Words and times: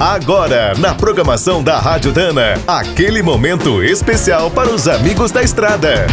Agora, 0.00 0.74
na 0.78 0.94
programação 0.94 1.60
da 1.60 1.76
Rádio 1.80 2.12
Dana, 2.12 2.54
aquele 2.68 3.20
momento 3.20 3.82
especial 3.82 4.48
para 4.48 4.70
os 4.70 4.86
amigos 4.86 5.32
da 5.32 5.42
estrada. 5.42 6.06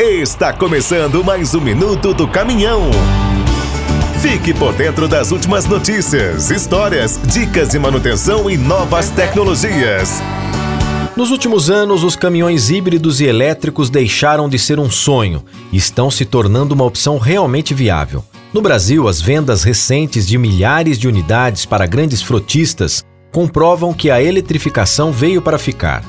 Está 0.00 0.52
começando 0.52 1.22
mais 1.22 1.54
um 1.54 1.60
minuto 1.60 2.12
do 2.12 2.26
caminhão. 2.26 2.90
Fique 4.20 4.52
por 4.52 4.72
dentro 4.72 5.06
das 5.06 5.30
últimas 5.30 5.64
notícias, 5.64 6.50
histórias, 6.50 7.16
dicas 7.26 7.68
de 7.68 7.78
manutenção 7.78 8.50
e 8.50 8.56
novas 8.56 9.10
tecnologias. 9.10 10.20
Nos 11.16 11.30
últimos 11.30 11.70
anos, 11.70 12.02
os 12.02 12.16
caminhões 12.16 12.68
híbridos 12.68 13.20
e 13.20 13.26
elétricos 13.26 13.90
deixaram 13.90 14.48
de 14.48 14.58
ser 14.58 14.80
um 14.80 14.90
sonho 14.90 15.44
e 15.70 15.76
estão 15.76 16.10
se 16.10 16.24
tornando 16.24 16.74
uma 16.74 16.84
opção 16.84 17.16
realmente 17.16 17.72
viável. 17.72 18.24
No 18.56 18.62
Brasil, 18.62 19.06
as 19.06 19.20
vendas 19.20 19.64
recentes 19.64 20.26
de 20.26 20.38
milhares 20.38 20.98
de 20.98 21.06
unidades 21.06 21.66
para 21.66 21.84
grandes 21.84 22.22
frotistas 22.22 23.04
comprovam 23.30 23.92
que 23.92 24.10
a 24.10 24.22
eletrificação 24.22 25.12
veio 25.12 25.42
para 25.42 25.58
ficar. 25.58 26.02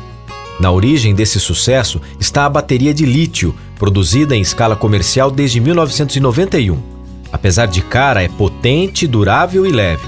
Na 0.58 0.72
origem 0.72 1.14
desse 1.14 1.42
sucesso 1.42 2.00
está 2.18 2.46
a 2.46 2.50
bateria 2.50 2.94
de 2.94 3.06
lítio, 3.06 3.54
produzida 3.78 4.34
em 4.34 4.40
escala 4.40 4.78
comercial 4.78 5.30
desde 5.30 5.60
1991. 5.60 6.82
Apesar 7.34 7.66
de 7.66 7.82
cara, 7.82 8.24
é 8.24 8.30
potente, 8.30 9.06
durável 9.06 9.66
e 9.66 9.70
leve. 9.70 10.08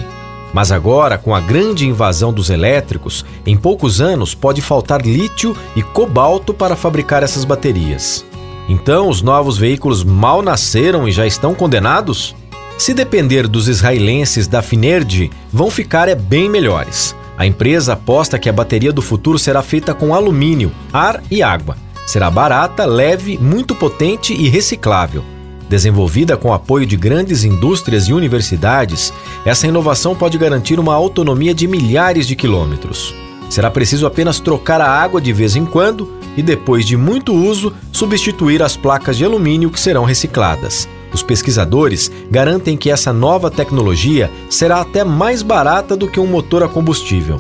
Mas 0.54 0.72
agora, 0.72 1.18
com 1.18 1.36
a 1.36 1.42
grande 1.42 1.86
invasão 1.86 2.32
dos 2.32 2.50
elétricos, 2.50 3.26
em 3.46 3.58
poucos 3.58 4.00
anos 4.00 4.34
pode 4.34 4.62
faltar 4.62 5.02
lítio 5.02 5.58
e 5.76 5.84
cobalto 5.84 6.54
para 6.54 6.78
fabricar 6.78 7.22
essas 7.22 7.44
baterias. 7.44 8.24
Então, 8.70 9.10
os 9.10 9.24
novos 9.24 9.58
veículos 9.58 10.04
mal 10.04 10.44
nasceram 10.44 11.08
e 11.08 11.12
já 11.12 11.26
estão 11.26 11.56
condenados? 11.56 12.36
Se 12.80 12.94
depender 12.94 13.46
dos 13.46 13.68
israelenses 13.68 14.48
da 14.48 14.62
Finerdi, 14.62 15.30
vão 15.52 15.70
ficar 15.70 16.08
é 16.08 16.16
bem 16.16 16.50
melhores. 16.50 17.14
A 17.38 17.46
empresa 17.46 17.92
aposta 17.92 18.40
que 18.40 18.48
a 18.48 18.54
bateria 18.54 18.94
do 18.94 19.02
futuro 19.02 19.38
será 19.38 19.62
feita 19.62 19.94
com 19.94 20.16
alumínio, 20.16 20.72
ar 20.94 21.22
e 21.30 21.44
água. 21.44 21.76
Será 22.08 22.32
barata, 22.32 22.86
leve, 22.86 23.38
muito 23.38 23.76
potente 23.76 24.34
e 24.34 24.48
reciclável. 24.48 25.26
Desenvolvida 25.68 26.38
com 26.38 26.54
apoio 26.54 26.86
de 26.86 26.96
grandes 26.96 27.44
indústrias 27.44 28.06
e 28.06 28.14
universidades, 28.14 29.12
essa 29.44 29.68
inovação 29.68 30.16
pode 30.16 30.38
garantir 30.38 30.80
uma 30.80 30.96
autonomia 30.96 31.54
de 31.54 31.68
milhares 31.68 32.26
de 32.26 32.34
quilômetros. 32.34 33.14
Será 33.50 33.70
preciso 33.70 34.08
apenas 34.08 34.40
trocar 34.40 34.80
a 34.80 34.90
água 34.90 35.20
de 35.20 35.34
vez 35.34 35.58
em 35.58 35.66
quando 35.66 36.14
e, 36.38 36.42
depois 36.42 36.86
de 36.86 36.96
muito 36.96 37.34
uso, 37.34 37.74
substituir 37.92 38.64
as 38.64 38.78
placas 38.78 39.18
de 39.18 39.26
alumínio 39.26 39.70
que 39.70 39.80
serão 39.80 40.06
recicladas. 40.06 40.88
Os 41.14 41.24
pesquisadores 41.24 42.12
garantem 42.30 42.78
que 42.78 42.90
essa 42.90 43.12
nova 43.12 43.50
tecnologia 43.50 44.30
será 44.50 44.82
até 44.82 45.04
mais 45.04 45.42
barata 45.42 45.96
do 45.96 46.08
que 46.08 46.20
um 46.20 46.28
motor 46.28 46.64
a 46.64 46.68
combustível. 46.68 47.40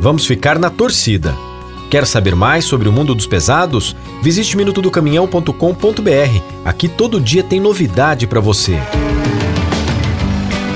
Vamos 0.00 0.26
ficar 0.26 0.58
na 0.58 0.70
torcida. 0.70 1.34
Quer 1.90 2.06
saber 2.06 2.36
mais 2.36 2.64
sobre 2.64 2.88
o 2.88 2.92
mundo 2.92 3.14
dos 3.14 3.26
pesados? 3.26 3.96
Visite 4.22 4.56
minutodocaminhão.com.br. 4.56 6.42
Aqui 6.64 6.88
todo 6.88 7.20
dia 7.20 7.42
tem 7.42 7.60
novidade 7.60 8.26
para 8.26 8.40
você. 8.40 8.78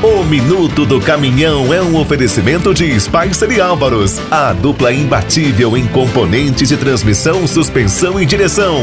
O 0.02 0.22
Minuto 0.22 0.84
do 0.84 1.00
Caminhão 1.00 1.72
é 1.72 1.80
um 1.80 1.96
oferecimento 1.96 2.74
de 2.74 3.00
Spicer 3.00 3.50
e 3.50 3.58
Álvaros, 3.58 4.20
a 4.30 4.52
dupla 4.52 4.92
imbatível 4.92 5.78
em 5.78 5.86
componentes 5.86 6.68
de 6.68 6.76
transmissão, 6.76 7.46
suspensão 7.46 8.20
e 8.20 8.26
direção. 8.26 8.82